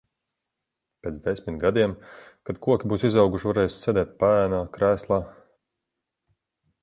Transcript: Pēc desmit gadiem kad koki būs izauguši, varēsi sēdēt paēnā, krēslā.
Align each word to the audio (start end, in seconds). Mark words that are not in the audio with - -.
Pēc 1.07 1.17
desmit 1.27 1.59
gadiem 1.63 1.91
kad 2.49 2.61
koki 2.67 2.89
būs 2.93 3.05
izauguši, 3.11 3.47
varēsi 3.51 3.79
sēdēt 3.83 4.15
paēnā, 4.23 4.63
krēslā. 4.79 5.19